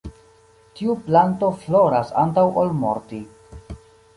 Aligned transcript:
Tiu 0.79 0.95
planto 1.09 1.49
floras 1.65 2.15
antaŭ 2.25 2.47
ol 2.63 2.73
morti. 2.81 3.21